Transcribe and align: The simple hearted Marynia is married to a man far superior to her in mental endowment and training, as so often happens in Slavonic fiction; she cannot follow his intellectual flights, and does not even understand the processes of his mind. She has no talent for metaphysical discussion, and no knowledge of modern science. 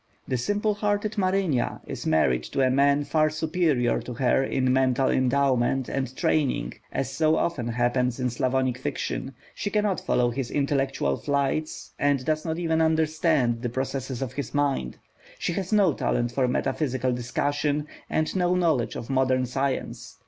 The 0.27 0.35
simple 0.35 0.73
hearted 0.73 1.11
Marynia 1.19 1.79
is 1.85 2.07
married 2.07 2.41
to 2.45 2.61
a 2.65 2.71
man 2.71 3.03
far 3.03 3.29
superior 3.29 4.01
to 4.01 4.15
her 4.15 4.43
in 4.43 4.73
mental 4.73 5.11
endowment 5.11 5.87
and 5.89 6.15
training, 6.17 6.73
as 6.91 7.11
so 7.11 7.35
often 7.35 7.67
happens 7.67 8.19
in 8.19 8.31
Slavonic 8.31 8.79
fiction; 8.79 9.35
she 9.53 9.69
cannot 9.69 9.99
follow 10.01 10.31
his 10.31 10.49
intellectual 10.49 11.17
flights, 11.17 11.93
and 11.99 12.25
does 12.25 12.45
not 12.45 12.57
even 12.57 12.81
understand 12.81 13.61
the 13.61 13.69
processes 13.69 14.23
of 14.23 14.33
his 14.33 14.55
mind. 14.55 14.97
She 15.37 15.53
has 15.53 15.71
no 15.71 15.93
talent 15.93 16.31
for 16.31 16.47
metaphysical 16.47 17.11
discussion, 17.11 17.85
and 18.09 18.35
no 18.35 18.55
knowledge 18.55 18.95
of 18.95 19.07
modern 19.07 19.45
science. 19.45 20.17